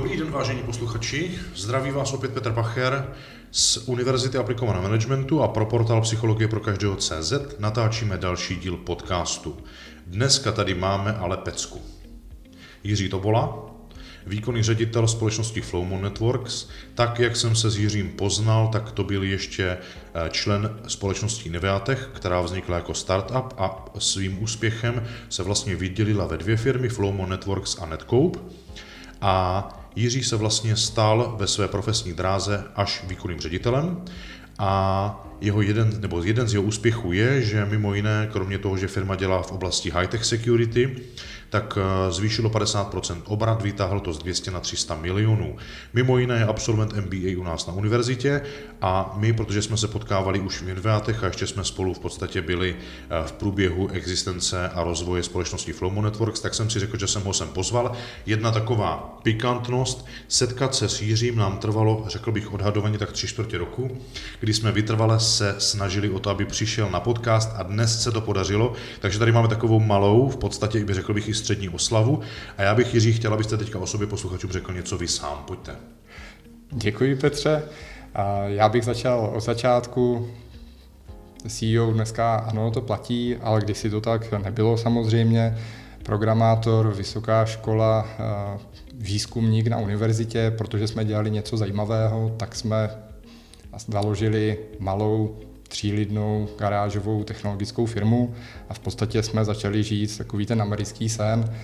[0.00, 1.38] Dobrý den, vážení posluchači.
[1.54, 3.14] Zdraví vás opět Petr Pacher
[3.50, 9.56] z Univerzity aplikovaného managementu a pro portál Psychologie pro každého CZ natáčíme další díl podcastu.
[10.06, 11.80] Dneska tady máme ale pecku.
[12.84, 13.66] Jiří Tobola,
[14.26, 16.68] výkonný ředitel společnosti Flowmon Networks.
[16.94, 22.10] Tak, jak jsem se s Jiřím poznal, tak to byl ještě eh, člen společnosti Neviatech,
[22.12, 27.78] která vznikla jako startup a svým úspěchem se vlastně vydělila ve dvě firmy, Flowmon Networks
[27.78, 28.38] a Netcope.
[29.22, 34.04] A Jiří se vlastně stal ve své profesní dráze až výkonným ředitelem
[34.60, 38.88] a jeho jeden, nebo jeden z jeho úspěchů je, že mimo jiné, kromě toho, že
[38.88, 40.96] firma dělá v oblasti high-tech security,
[41.50, 45.56] tak eh, zvýšilo 50% obrat, vytáhl to z 200 na 300 milionů.
[45.92, 48.42] Mimo jiné je absolvent MBA u nás na univerzitě
[48.82, 52.42] a my, protože jsme se potkávali už v Inviatech a ještě jsme spolu v podstatě
[52.42, 57.06] byli eh, v průběhu existence a rozvoje společnosti Flowmo Networks, tak jsem si řekl, že
[57.06, 57.92] jsem ho sem pozval.
[58.26, 63.58] Jedna taková pikantnost, setkat se s Jiřím nám trvalo, řekl bych, odhadovaně tak tři čtvrtě
[63.58, 63.98] roku,
[64.40, 68.20] kdy jsme vytrvale se snažili o to, aby přišel na podcast a dnes se to
[68.20, 72.20] podařilo, takže tady máme takovou malou, v podstatě i řekl bych i střední oslavu.
[72.58, 75.44] A já bych, Jiří, chtěl, abyste teďka o sobě posluchačům řekl něco vy sám.
[75.46, 75.76] Pojďte.
[76.72, 77.62] Děkuji, Petře.
[78.46, 80.30] Já bych začal od začátku.
[81.48, 85.58] CEO dneska ano, to platí, ale když si to tak nebylo samozřejmě.
[86.02, 88.06] Programátor, vysoká škola,
[88.94, 92.90] výzkumník na univerzitě, protože jsme dělali něco zajímavého, tak jsme
[93.88, 95.36] založili malou
[95.68, 98.34] třílidnou garážovou technologickou firmu
[98.68, 101.54] a v podstatě jsme začali žít takový ten americký sen.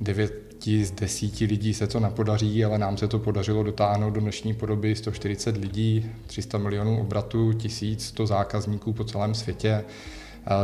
[0.00, 0.46] 9
[0.82, 4.96] z 10 lidí se to nepodaří, ale nám se to podařilo dotáhnout do dnešní podoby
[4.96, 9.84] 140 lidí, 300 milionů obratů, 1100 zákazníků po celém světě.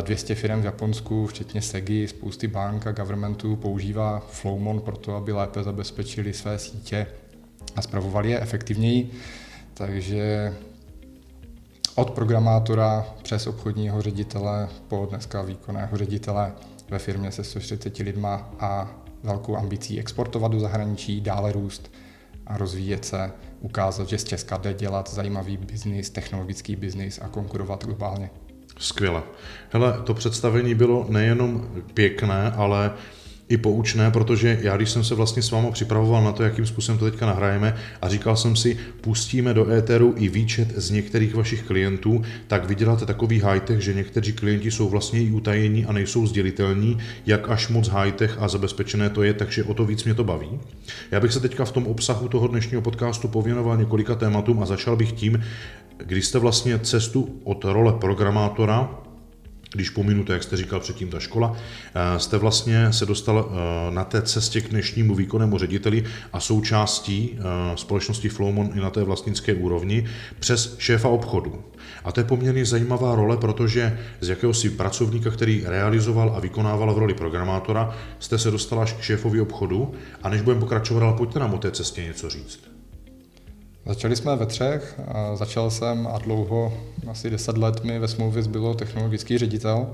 [0.02, 5.32] 200 firm v Japonsku, včetně SEGI, spousty bank a governmentů používá Flowmon pro to, aby
[5.32, 7.06] lépe zabezpečili své sítě
[7.76, 9.10] a zpravovali je efektivněji.
[9.74, 10.52] Takže
[11.94, 16.52] od programátora přes obchodního ředitele po dneska výkonného ředitele
[16.90, 18.90] ve firmě se 140 lidma a
[19.22, 21.92] velkou ambicí exportovat do zahraničí, dále růst
[22.46, 27.84] a rozvíjet se, ukázat, že z Česka jde dělat zajímavý biznis, technologický biznis a konkurovat
[27.84, 28.30] globálně.
[28.78, 29.22] Skvěle.
[29.70, 32.92] Hele, to představení bylo nejenom pěkné, ale
[33.52, 36.98] i poučné, protože já, když jsem se vlastně s vámi připravoval na to, jakým způsobem
[36.98, 41.62] to teďka nahrajeme a říkal jsem si, pustíme do éteru i výčet z některých vašich
[41.62, 46.98] klientů, tak vyděláte takový high-tech, že někteří klienti jsou vlastně i utajení a nejsou sdělitelní,
[47.26, 50.60] jak až moc high-tech a zabezpečené to je, takže o to víc mě to baví.
[51.10, 54.96] Já bych se teďka v tom obsahu toho dnešního podcastu pověnoval několika tématům a začal
[54.96, 55.42] bych tím,
[55.96, 59.11] když jste vlastně cestu od role programátora
[59.72, 61.56] když pominu to, jak jste říkal předtím, ta škola,
[61.94, 67.38] eh, jste vlastně se dostal eh, na té cestě k dnešnímu výkonnému řediteli a součástí
[67.38, 67.42] eh,
[67.76, 70.04] společnosti Flowmon i na té vlastnické úrovni
[70.40, 71.64] přes šéfa obchodu.
[72.04, 76.98] A to je poměrně zajímavá role, protože z jakéhosi pracovníka, který realizoval a vykonával v
[76.98, 81.38] roli programátora, jste se dostal až k šéfovi obchodu a než budeme pokračovat, ale pojďte
[81.38, 82.81] nám o té cestě něco říct.
[83.86, 85.00] Začali jsme ve třech,
[85.34, 86.72] začal jsem a dlouho,
[87.10, 89.86] asi deset let mi ve smlouvě zbylo technologický ředitel.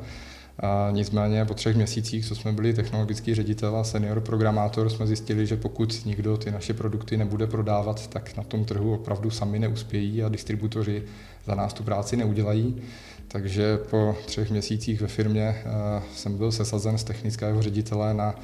[0.59, 5.47] A nicméně po třech měsících, co jsme byli technologický ředitel a senior programátor, jsme zjistili,
[5.47, 10.23] že pokud nikdo ty naše produkty nebude prodávat, tak na tom trhu opravdu sami neuspějí
[10.23, 11.03] a distributoři
[11.47, 12.83] za nás tu práci neudělají.
[13.29, 15.57] Takže po třech měsících ve firmě
[16.15, 18.35] jsem byl sesazen z technického ředitele na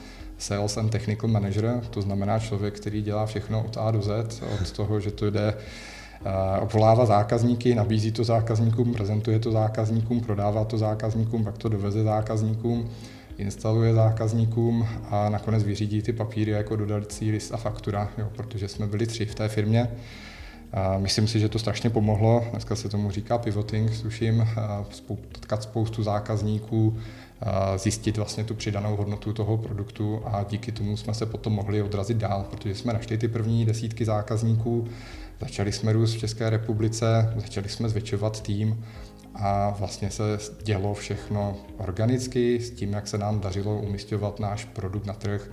[0.45, 4.71] Sales and Technical Manager, to znamená člověk, který dělá všechno od A do Z, od
[4.71, 10.79] toho, že to jde eh, obvolává zákazníky, nabízí to zákazníkům, prezentuje to zákazníkům, prodává to
[10.79, 12.91] zákazníkům, pak to doveze zákazníkům,
[13.39, 18.87] instaluje zákazníkům a nakonec vyřídí ty papíry jako dodací list a faktura, jo, protože jsme
[18.87, 19.89] byli tři v té firmě.
[20.73, 22.45] A myslím si, že to strašně pomohlo.
[22.51, 24.49] Dneska se tomu říká pivoting, sluším,
[25.07, 26.97] potkat spoustu zákazníků,
[27.77, 32.17] zjistit vlastně tu přidanou hodnotu toho produktu a díky tomu jsme se potom mohli odrazit
[32.17, 34.89] dál, protože jsme našli ty první desítky zákazníků,
[35.41, 38.85] začali jsme růst v České republice, začali jsme zvětšovat tým
[39.35, 45.07] a vlastně se dělo všechno organicky s tím, jak se nám dařilo umistovat náš produkt
[45.07, 45.51] na trh,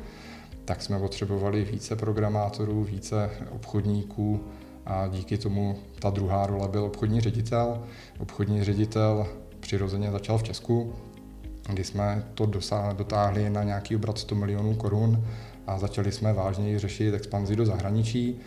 [0.65, 4.43] tak jsme potřebovali více programátorů, více obchodníků
[4.85, 7.83] a díky tomu ta druhá role byl obchodní ředitel.
[8.19, 9.27] Obchodní ředitel
[9.59, 10.93] přirozeně začal v Česku,
[11.73, 12.51] kdy jsme to
[12.93, 15.25] dotáhli na nějaký obrat 100 milionů korun
[15.67, 18.39] a začali jsme vážněji řešit expanzi do zahraničí.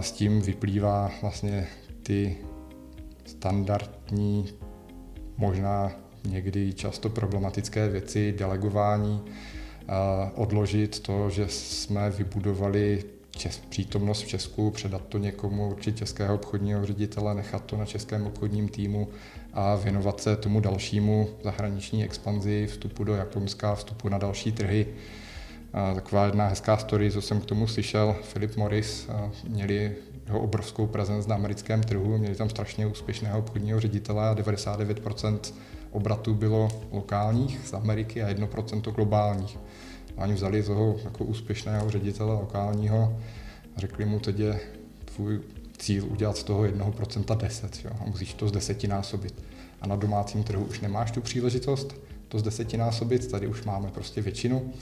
[0.00, 1.66] S tím vyplývá vlastně
[2.02, 2.36] ty
[3.24, 4.48] standardní,
[5.36, 5.92] možná
[6.24, 9.22] někdy často problematické věci, delegování,
[10.34, 16.86] odložit to, že jsme vybudovali čes, přítomnost v Česku, předat to někomu, určitě českého obchodního
[16.86, 19.08] ředitele, nechat to na českém obchodním týmu
[19.54, 24.86] a věnovat se tomu dalšímu zahraniční expanzi, vstupu do Japonska, vstupu na další trhy.
[25.94, 29.08] Taková jedna hezká story, co jsem k tomu slyšel, Philip Morris,
[29.48, 29.92] měli
[30.26, 35.38] jeho obrovskou prezenci na americkém trhu, měli tam strašně úspěšného obchodního ředitele a 99%
[35.90, 39.58] obratů bylo lokálních z Ameriky a 1% globálních.
[40.16, 43.18] A oni vzali toho jako úspěšného ředitele lokálního
[43.76, 44.60] a řekli mu, teď je
[45.04, 45.40] tvůj
[45.84, 49.34] cíl udělat z toho 1% 10 jo, a musíš to z desetinásobit.
[49.80, 51.94] A na domácím trhu už nemáš tu příležitost
[52.28, 54.72] to z desetinásobit, tady už máme prostě většinu.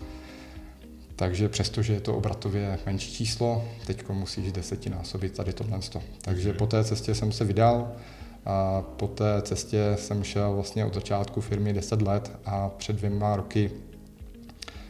[1.17, 5.79] Takže přestože je to obratově menší číslo, teď musíš desetinásobit tady tohle.
[6.21, 7.93] Takže po té cestě jsem se vydal
[8.47, 13.37] a po té cestě jsem šel vlastně od začátku firmy 10 let a před dvěma
[13.37, 13.71] roky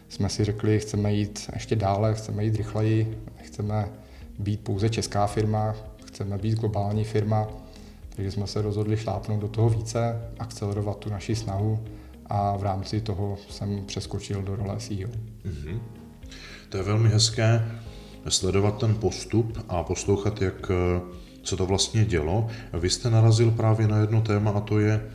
[0.08, 3.88] jsme si řekli, chceme jít ještě dále, chceme jít rychleji, chceme
[4.38, 5.74] být pouze česká firma,
[6.12, 7.48] chceme být globální firma,
[8.16, 11.84] takže jsme se rozhodli šlápnout do toho více, akcelerovat tu naši snahu
[12.26, 15.10] a v rámci toho jsem přeskočil do role CEO.
[15.44, 15.80] Mm-hmm.
[16.68, 17.68] To je velmi hezké
[18.28, 20.70] sledovat ten postup a poslouchat, jak
[21.42, 22.48] co to vlastně dělo.
[22.72, 25.10] Vy jste narazil právě na jedno téma a to je,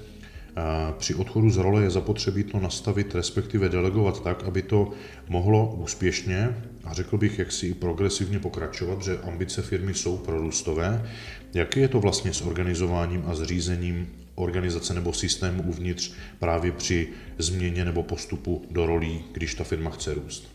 [0.98, 4.92] při odchodu z role je zapotřebí to nastavit, respektive delegovat tak, aby to
[5.30, 11.09] mohlo úspěšně a řekl bych, jak si progresivně pokračovat, že ambice firmy jsou prorůstové.
[11.54, 17.07] Jaký je to vlastně s organizováním a zřízením organizace nebo systému uvnitř právě při
[17.38, 20.48] změně nebo postupu do rolí, když ta firma chce růst?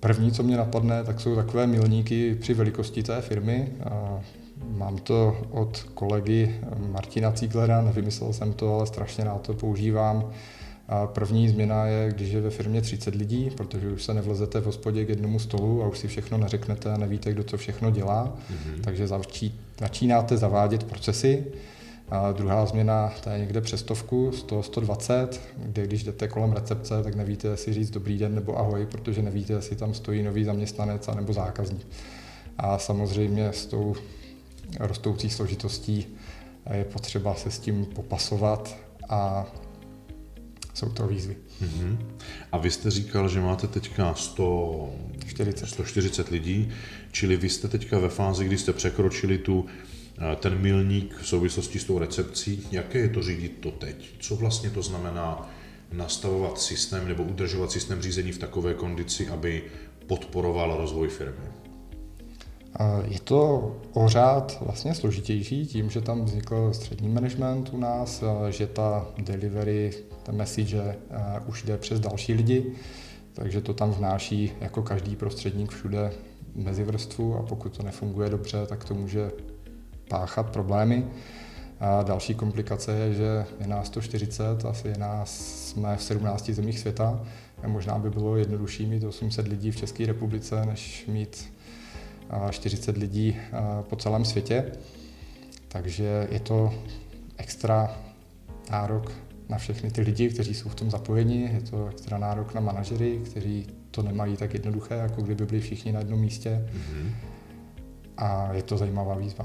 [0.00, 3.72] První, co mě napadne, tak jsou takové milníky při velikosti té firmy.
[4.68, 10.30] Mám to od kolegy Martina Cíglera, nevymyslel jsem to, ale strašně na to používám.
[10.88, 14.64] A první změna je, když je ve firmě 30 lidí, protože už se nevlezete v
[14.64, 18.36] hospodě k jednomu stolu a už si všechno neřeknete a nevíte, kdo co všechno dělá.
[18.50, 18.80] Mm-hmm.
[18.80, 21.44] Takže začí, začínáte zavádět procesy.
[22.10, 27.02] A druhá změna, to je někde přes stovku, 100, 120, kde když jdete kolem recepce,
[27.02, 31.08] tak nevíte, jestli říct dobrý den nebo ahoj, protože nevíte, jestli tam stojí nový zaměstnanec
[31.14, 31.86] nebo zákazník.
[32.58, 33.94] A samozřejmě s tou
[34.80, 36.06] rostoucí složitostí
[36.72, 38.76] je potřeba se s tím popasovat
[39.08, 39.46] a
[40.74, 41.36] jsou to výzvy.
[41.62, 41.96] Mm-hmm.
[42.52, 45.66] A vy jste říkal, že máte teďka 140.
[45.66, 46.72] 140 lidí,
[47.12, 49.66] čili vy jste teďka ve fázi, kdy jste překročili tu
[50.18, 52.66] eh, ten milník v souvislosti s tou recepcí.
[52.70, 54.10] Jaké je to řídit to teď?
[54.20, 55.50] Co vlastně to znamená
[55.92, 59.62] nastavovat systém nebo udržovat systém řízení v takové kondici, aby
[60.06, 61.63] podporoval rozvoj firmy?
[63.08, 69.06] Je to pořád vlastně složitější tím, že tam vznikl střední management u nás, že ta
[69.18, 69.90] delivery,
[70.22, 70.96] ten message
[71.46, 72.72] už jde přes další lidi,
[73.32, 76.12] takže to tam vnáší jako každý prostředník všude
[76.54, 79.30] mezi vrstvu a pokud to nefunguje dobře, tak to může
[80.08, 81.06] páchat problémy.
[81.80, 85.38] A další komplikace je, že je nás 140, asi je nás,
[85.68, 87.20] jsme v 17 zemích světa.
[87.62, 91.53] A možná by bylo jednodušší mít 800 lidí v České republice, než mít
[92.50, 93.36] 40 lidí
[93.82, 94.72] po celém světě.
[95.68, 96.74] Takže je to
[97.36, 97.96] extra
[98.70, 99.12] nárok
[99.48, 103.20] na všechny ty lidi, kteří jsou v tom zapojeni, je to extra nárok na manažery,
[103.24, 106.68] kteří to nemají tak jednoduché, jako kdyby byli všichni na jednom místě.
[106.72, 107.10] Mm-hmm.
[108.16, 109.44] A je to zajímavá výzva.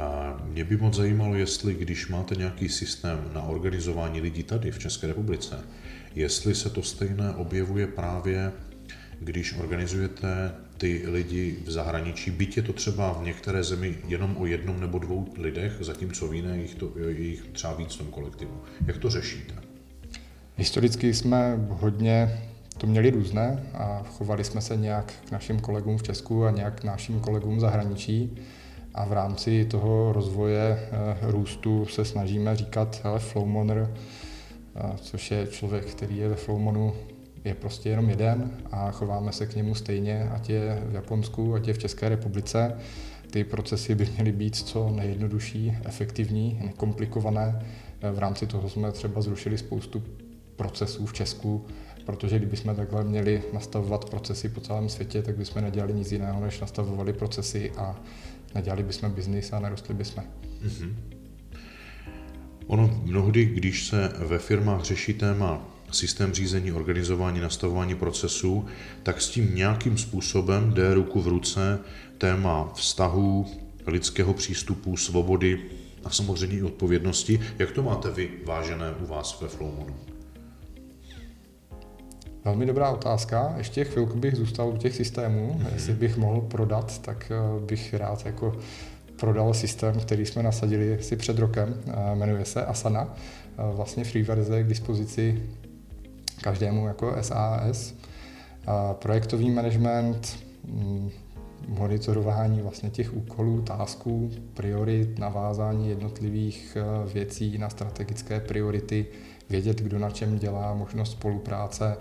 [0.00, 4.78] A mě by moc zajímalo, jestli když máte nějaký systém na organizování lidí tady v
[4.78, 5.60] České republice,
[6.14, 8.52] jestli se to stejné objevuje právě,
[9.20, 14.46] když organizujete ty lidi v zahraničí, byť je to třeba v některé zemi jenom o
[14.46, 18.62] jednom nebo dvou lidech, zatímco v jiné jich, to, jich třeba víc v tom kolektivu.
[18.86, 19.54] Jak to řešíte?
[20.56, 22.42] Historicky jsme hodně
[22.78, 26.80] to měli různé a chovali jsme se nějak k našim kolegům v Česku a nějak
[26.80, 28.38] k našim kolegům v zahraničí.
[28.94, 33.94] A v rámci toho rozvoje eh, růstu se snažíme říkat, hele, Flowmoner,
[34.76, 36.94] eh, což je člověk, který je ve Flowmonu
[37.44, 41.68] je prostě jenom jeden a chováme se k němu stejně, ať je v Japonsku, ať
[41.68, 42.76] je v České republice.
[43.30, 47.66] Ty procesy by měly být co nejjednodušší, efektivní, nekomplikované.
[48.12, 50.02] V rámci toho jsme třeba zrušili spoustu
[50.56, 51.66] procesů v Česku,
[52.06, 56.60] protože kdybychom takhle měli nastavovat procesy po celém světě, tak bychom nedělali nic jiného, než
[56.60, 58.00] nastavovali procesy a
[58.54, 60.24] nedělali bychom biznis a nerostli bychom.
[60.64, 60.94] Mm-hmm.
[62.66, 68.66] Ono mnohdy, když se ve firmách řeší téma systém řízení, organizování, nastavování procesů,
[69.02, 71.78] tak s tím nějakým způsobem jde ruku v ruce
[72.18, 73.46] téma vztahů,
[73.86, 75.60] lidského přístupu, svobody
[76.04, 77.40] a samozřejmě i odpovědnosti.
[77.58, 79.96] Jak to máte vy vážené u vás ve Flowmonu?
[82.44, 83.54] Velmi dobrá otázka.
[83.56, 85.56] Ještě chvilku bych zůstal u těch systémů.
[85.58, 85.74] Mm-hmm.
[85.74, 88.56] Jestli bych mohl prodat, tak eh, bych rád jako
[89.20, 91.74] prodal systém, který jsme nasadili si před rokem.
[92.14, 93.14] Jmenuje se Asana.
[93.72, 95.42] Vlastně free verze je k dispozici
[96.42, 97.94] každému jako SAS.
[98.92, 101.10] Projektový management, mm,
[101.68, 109.06] monitorování vlastně těch úkolů, tásků, priorit, navázání jednotlivých eh, věcí na strategické priority,
[109.50, 111.96] vědět, kdo na čem dělá, možnost spolupráce.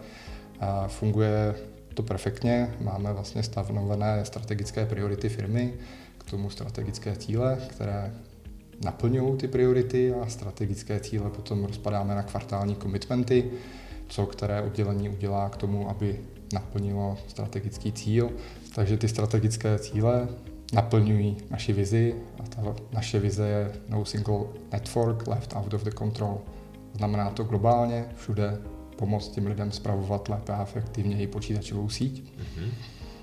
[0.88, 1.56] Funguje
[1.94, 5.74] to perfektně, máme vlastně stanovené strategické priority firmy,
[6.18, 8.14] k tomu strategické cíle, které
[8.84, 13.52] naplňují ty priority a strategické cíle potom rozpadáme na kvartální komitmenty,
[14.08, 16.20] co které oddělení udělá k tomu, aby
[16.54, 18.32] naplnilo strategický cíl.
[18.76, 20.28] Takže ty strategické cíle
[20.74, 24.40] naplňují naši vizi a ta naše vize je no single
[24.72, 26.42] network left out of the control.
[26.94, 28.58] Znamená to globálně všude
[28.96, 32.24] pomoct těm lidem spravovat lépe a efektivněji počítačovou síť.
[32.24, 32.70] Mm-hmm.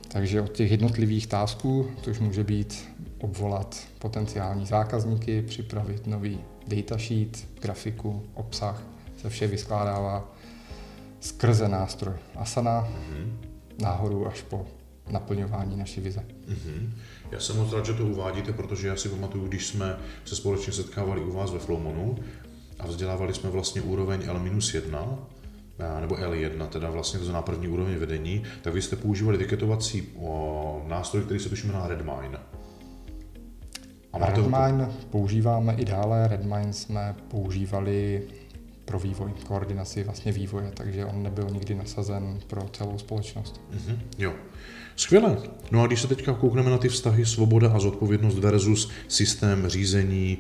[0.09, 2.85] Takže od těch jednotlivých tásků, což může být
[3.19, 8.83] obvolat potenciální zákazníky, připravit nový datasheet, grafiku, obsah,
[9.17, 10.35] se vše vyskládává
[11.25, 13.33] skrze nástroj Asana mm-hmm.
[13.83, 14.67] nahoru až po
[15.11, 16.25] naplňování naší vize.
[16.49, 16.91] Mm-hmm.
[17.31, 20.73] Já jsem moc rád, že to uvádíte, protože já si pamatuju, když jsme se společně
[20.73, 22.17] setkávali u vás ve Flowmonu
[22.79, 25.19] a vzdělávali jsme vlastně úroveň L-1,
[26.01, 30.09] nebo L1, teda vlastně to znamená první úroveň vedení, tak vy jste používali tiketovací
[30.87, 32.39] nástroj, který se tuším na Redmine.
[34.13, 35.07] A Redmine to...
[35.11, 36.29] používáme i dále.
[36.29, 38.23] Redmine jsme používali
[38.85, 43.61] pro vývoj, koordinaci vlastně vývoje, takže on nebyl nikdy nasazen pro celou společnost.
[43.73, 44.33] Mm-hmm, jo.
[44.97, 45.39] Skvěle.
[45.71, 50.39] No a když se teďka koukneme na ty vztahy svoboda a zodpovědnost versus systém řízení,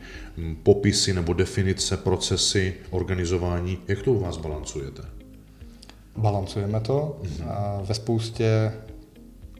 [0.62, 5.02] popisy nebo definice, procesy, organizování, jak to u vás balancujete?
[6.16, 7.20] Balancujeme to.
[7.22, 7.50] Mm-hmm.
[7.50, 8.72] A ve spoustě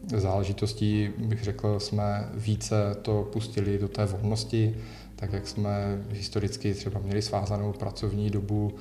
[0.07, 4.77] záležitostí, bych řekl, jsme více to pustili do té volnosti,
[5.17, 8.75] tak jak jsme historicky třeba měli svázanou pracovní dobu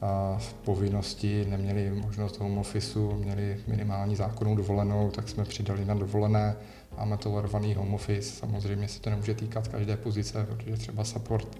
[0.00, 5.94] a v povinnosti, neměli možnost home officeu, měli minimální zákonnou dovolenou, tak jsme přidali na
[5.94, 6.56] dovolené.
[6.98, 11.58] Máme tolerovaný home office, samozřejmě se to nemůže týkat každé pozice, protože třeba support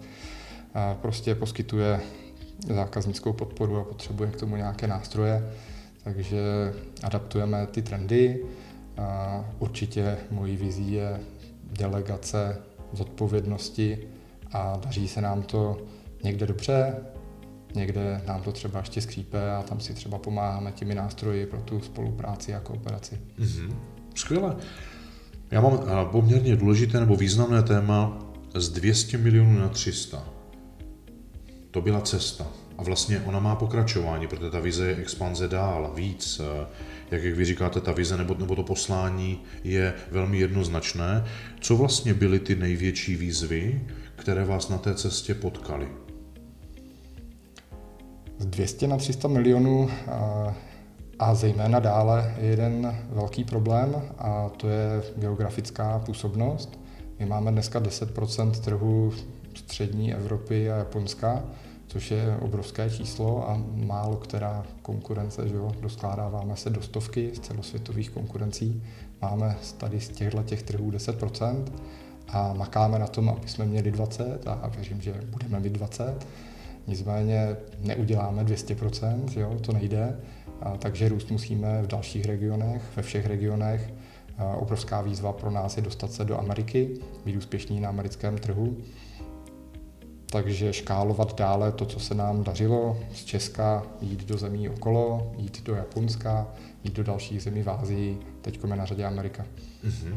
[1.01, 2.01] prostě poskytuje
[2.75, 5.53] zákaznickou podporu a potřebuje k tomu nějaké nástroje,
[6.05, 6.39] takže
[7.03, 8.45] adaptujeme ty trendy.
[8.99, 11.21] A určitě mojí vizí je
[11.73, 12.59] delegace
[12.93, 13.99] zodpovědnosti
[14.53, 15.79] a daří se nám to
[16.25, 16.95] někde dobře,
[17.75, 21.81] někde nám to třeba ještě skřípe a tam si třeba pomáháme těmi nástroji pro tu
[21.81, 23.21] spolupráci a kooperaci.
[23.39, 23.75] Mm-hmm.
[24.15, 24.57] Skvěle.
[25.51, 28.19] Já mám eh, poměrně důležité nebo významné téma
[28.55, 30.25] z 200 milionů na 300.
[31.71, 32.47] To byla cesta.
[32.79, 36.41] A vlastně ona má pokračování, protože ta vize je expanze dál, víc.
[37.11, 41.25] Eh, jak, jak vy říkáte, ta vize nebo, nebo to poslání je velmi jednoznačné.
[41.61, 43.81] Co vlastně byly ty největší výzvy,
[44.17, 45.89] které vás na té cestě potkaly?
[48.39, 50.55] Z 200 na 300 milionů a,
[51.19, 56.81] a zejména dále je jeden velký problém a to je geografická působnost.
[57.19, 59.13] My máme dneska 10% trhu
[59.55, 61.45] střední Evropy a Japonska,
[61.87, 67.41] což je obrovské číslo a málo která konkurence, že jo, doskládáváme se do stovky z
[67.41, 68.83] celosvětových konkurencí.
[69.23, 71.65] Máme tady z těchto těch trhů 10%
[72.29, 76.27] a makáme na tom, aby jsme měli 20 a věřím, že budeme mít 20.
[76.87, 80.21] Nicméně neuděláme 200%, jo, to nejde,
[80.61, 83.93] a takže růst musíme v dalších regionech, ve všech regionech.
[84.57, 86.91] Obrovská výzva pro nás je dostat se do Ameriky,
[87.25, 88.77] být úspěšní na americkém trhu.
[90.37, 95.65] Takže škálovat dále to, co se nám dařilo z Česka, jít do zemí okolo, jít
[95.65, 96.47] do Japonska,
[96.85, 99.47] jít do dalších zemí v Ázii, teď je na řadě Amerika.
[99.85, 100.17] Mm-hmm.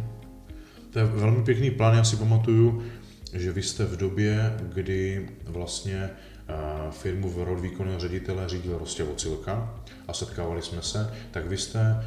[0.89, 2.83] To je velmi pěkný plán, já si pamatuju,
[3.33, 6.09] že vy jste v době, kdy vlastně
[6.91, 9.73] firmu v rod výkonného ředitele řídil Rostě Vocilka
[10.07, 12.05] a setkávali jsme se, tak vy jste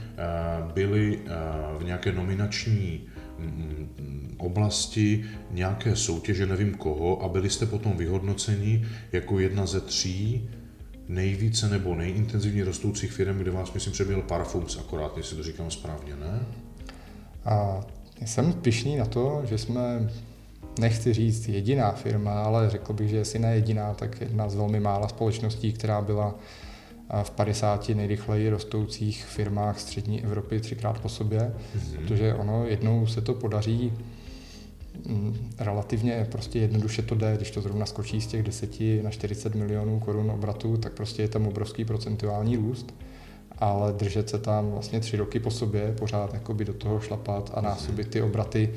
[0.74, 1.20] byli
[1.78, 3.06] v nějaké nominační
[4.38, 10.50] oblasti nějaké soutěže, nevím koho, a byli jste potom vyhodnoceni jako jedna ze tří
[11.08, 16.16] nejvíce nebo nejintenzivně rostoucích firm, kde vás, myslím, přebyl Parfums, akorát, jestli to říkám správně,
[16.16, 16.40] ne?
[17.44, 17.80] A
[18.24, 20.10] jsem pišný na to, že jsme,
[20.80, 24.80] nechci říct jediná firma, ale řekl bych, že jestli ne jediná, tak jedna z velmi
[24.80, 26.34] mála společností, která byla
[27.22, 31.96] v 50 nejrychleji rostoucích firmách střední Evropy třikrát po sobě, mm-hmm.
[31.96, 33.92] protože ono jednou se to podaří
[35.06, 39.54] mm, relativně prostě jednoduše to jde, když to zrovna skočí z těch 10 na 40
[39.54, 42.94] milionů korun obratu, tak prostě je tam obrovský procentuální růst.
[43.58, 47.60] Ale držet se tam vlastně tři roky po sobě, pořád jakoby do toho šlapat a
[47.60, 48.74] násobit ty obraty,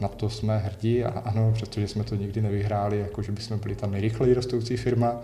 [0.00, 3.74] na to jsme hrdí a ano, přestože jsme to nikdy nevyhráli, jako že bychom byli
[3.74, 5.20] tam nejrychleji rostoucí firma,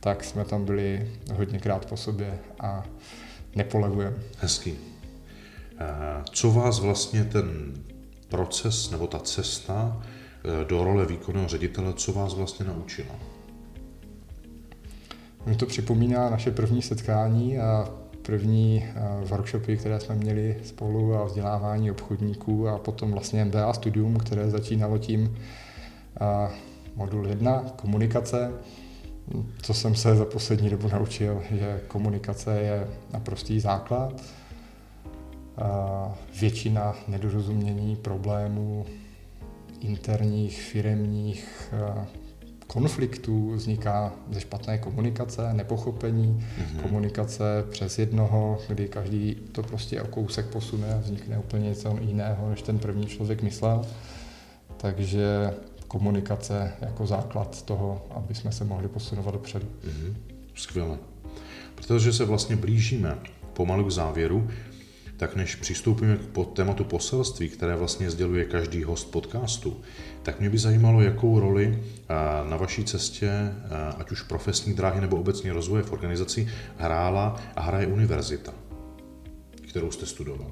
[0.00, 2.84] tak jsme tam byli hodněkrát po sobě a
[3.56, 4.16] nepolevujeme.
[4.38, 4.74] Hezký.
[6.30, 7.74] Co vás vlastně ten
[8.28, 13.14] proces nebo ta cesta eh, do role výkonného ředitele, co vás vlastně naučila?
[15.46, 17.88] Mě to připomíná naše první setkání a
[18.28, 24.16] první eh, workshopy, které jsme měli spolu a vzdělávání obchodníků a potom vlastně MBA studium,
[24.16, 25.38] které začínalo tím
[26.20, 26.50] eh,
[26.96, 28.52] modul 1, komunikace.
[29.62, 34.22] Co jsem se za poslední dobu naučil, že komunikace je naprostý základ.
[36.40, 38.86] Většina nedorozumění, problémů
[39.80, 41.72] interních, firemních,
[42.68, 46.82] konfliktů vzniká ze špatné komunikace, nepochopení, mm-hmm.
[46.82, 52.50] komunikace přes jednoho, kdy každý to prostě o kousek posune a vznikne úplně něco jiného,
[52.50, 53.84] než ten první člověk myslel.
[54.76, 55.54] Takže
[55.88, 59.66] komunikace jako základ toho, aby jsme se mohli posunovat dopředu.
[59.66, 60.14] Mm-hmm.
[60.54, 60.98] Skvěle.
[61.74, 63.18] Protože se vlastně blížíme
[63.52, 64.48] pomalu k závěru,
[65.18, 69.76] tak než přistoupíme k tématu poselství, které vlastně sděluje každý host podcastu,
[70.22, 71.82] tak mě by zajímalo, jakou roli
[72.48, 73.30] na vaší cestě,
[73.98, 78.52] ať už profesní dráhy nebo obecně rozvoje v organizaci, hrála a hraje univerzita,
[79.68, 80.50] kterou jste studoval.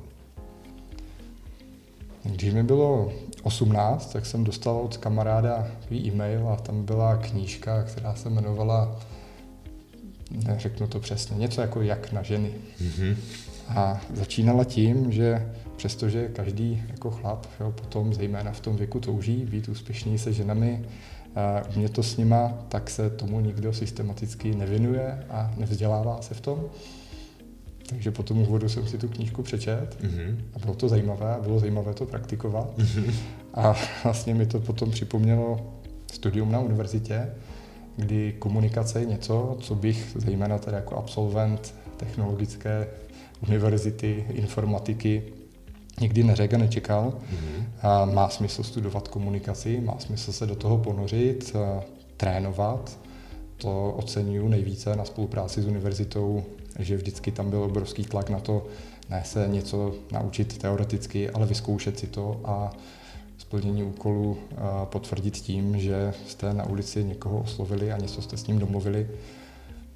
[2.25, 8.15] Když mi bylo 18, tak jsem dostal od kamaráda e-mail a tam byla knížka, která
[8.15, 9.01] se jmenovala,
[10.31, 12.53] neřeknu to přesně, něco jako Jak na ženy.
[12.83, 13.17] Mm-hmm.
[13.69, 19.37] A začínala tím, že přestože každý jako chlap jo, potom zejména v tom věku touží
[19.37, 20.85] být úspěšný se ženami,
[21.77, 26.65] mě to s nima, tak se tomu nikdo systematicky nevěnuje a nevzdělává se v tom.
[27.89, 30.37] Takže po tom úvodu jsem si tu knížku přečet mm-hmm.
[30.55, 32.79] a bylo to zajímavé a bylo zajímavé to praktikovat.
[32.79, 33.15] Mm-hmm.
[33.55, 35.73] A vlastně mi to potom připomnělo
[36.13, 37.31] studium na univerzitě,
[37.97, 42.87] kdy komunikace je něco, co bych zejména tedy jako absolvent technologické
[43.43, 45.23] univerzity, informatiky,
[46.01, 47.11] nikdy neřekl a nečekal.
[47.11, 47.65] Mm-hmm.
[47.83, 51.57] A má smysl studovat komunikaci, má smysl se do toho ponořit,
[52.17, 52.99] trénovat.
[53.57, 56.45] To oceňuji nejvíce na spolupráci s univerzitou,
[56.79, 58.67] že vždycky tam byl obrovský tlak na to,
[59.11, 62.71] ne se něco naučit teoreticky, ale vyzkoušet si to a
[63.39, 64.39] splnění úkolu
[64.85, 69.09] potvrdit tím, že jste na ulici někoho oslovili a něco jste s ním domluvili,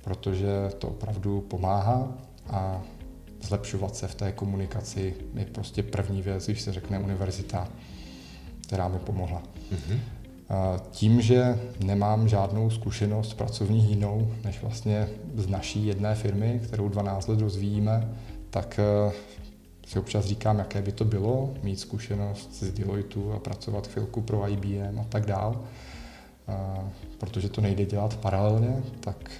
[0.05, 0.49] protože
[0.79, 2.09] to opravdu pomáhá
[2.51, 2.83] a
[3.43, 7.69] zlepšovat se v té komunikaci je prostě první věc, když se řekne univerzita,
[8.67, 9.43] která mi pomohla.
[9.73, 9.99] Mm-hmm.
[10.91, 17.29] Tím, že nemám žádnou zkušenost pracovní jinou, než vlastně z naší jedné firmy, kterou 12
[17.29, 18.09] let rozvíjíme,
[18.51, 19.13] tak eh,
[19.87, 24.49] si občas říkám, jaké by to bylo mít zkušenost z Deloitu a pracovat chvilku pro
[24.49, 25.65] IBM a tak dál.
[27.19, 29.31] Protože to nejde dělat paralelně, tak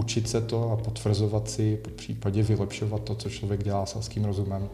[0.00, 4.68] učit se to a potvrzovat si, po případě vylepšovat to, co člověk dělá selským rozumem,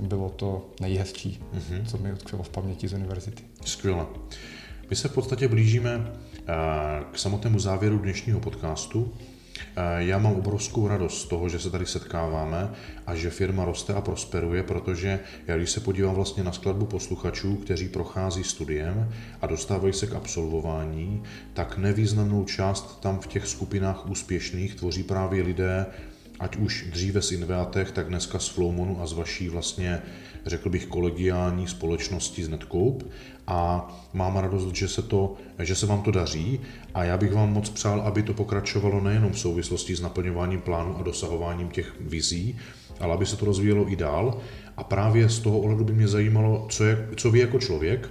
[0.00, 1.86] bylo to nejhezčí, mm-hmm.
[1.86, 3.42] co mi utkvělo v paměti z univerzity.
[3.64, 4.06] Skvěle.
[4.90, 6.44] My se v podstatě blížíme eh,
[7.12, 9.12] k samotnému závěru dnešního podcastu.
[9.58, 12.70] Eh, já mám obrovskou radost z toho, že se tady setkáváme
[13.06, 17.56] a že firma roste a prosperuje, protože já když se podívám vlastně na skladbu posluchačů,
[17.56, 24.10] kteří prochází studiem a dostávají se k absolvování, tak nevýznamnou část tam v těch skupinách
[24.10, 25.86] úspěšných tvoří právě lidé,
[26.42, 30.02] ať už dříve z Inveatech, tak dneska z Flowmonu a z vaší vlastně,
[30.46, 33.04] řekl bych, kolegiální společnosti z Netcope.
[33.46, 36.60] A mám radost, že se, to, že se vám to daří.
[36.94, 40.96] A já bych vám moc přál, aby to pokračovalo nejenom v souvislosti s naplňováním plánu
[40.98, 42.58] a dosahováním těch vizí,
[43.00, 44.40] ale aby se to rozvíjelo i dál.
[44.76, 48.10] A právě z toho ohledu by mě zajímalo, co, je, co vy jako člověk,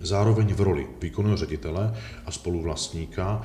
[0.00, 1.94] zároveň v roli výkonného ředitele
[2.26, 3.42] a spoluvlastníka,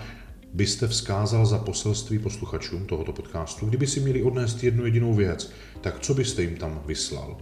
[0.54, 6.00] byste vzkázal za poselství posluchačům tohoto podcastu, kdyby si měli odnést jednu jedinou věc, tak
[6.00, 7.38] co byste jim tam vyslal?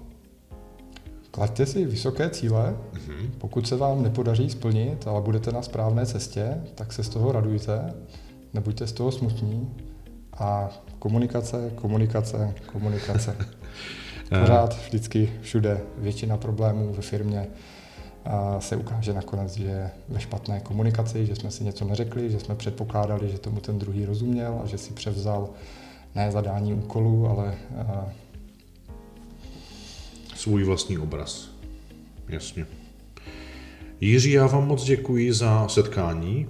[1.31, 3.29] Klaďte si vysoké cíle, mm-hmm.
[3.37, 7.93] pokud se vám nepodaří splnit, ale budete na správné cestě, tak se z toho radujte,
[8.53, 9.73] nebuďte z toho smutní
[10.33, 13.35] a komunikace, komunikace, komunikace.
[14.41, 17.47] Pořád, vždycky, všude, většina problémů ve firmě
[18.59, 23.29] se ukáže nakonec, že ve špatné komunikaci, že jsme si něco neřekli, že jsme předpokládali,
[23.29, 25.49] že tomu ten druhý rozuměl a že si převzal
[26.15, 27.55] ne zadání úkolu, ale
[30.35, 31.49] svůj vlastní obraz.
[32.29, 32.65] Jasně.
[34.01, 36.47] Jiří, já vám moc děkuji za setkání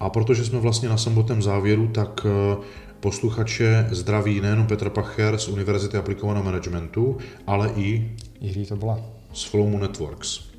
[0.00, 2.56] a protože jsme vlastně na samotném závěru, tak eh,
[3.02, 9.00] Posluchače zdraví nejenom Petr Pacher z Univerzity aplikovaného managementu, ale i Jiří to byla.
[9.32, 10.51] z Flowmu Networks.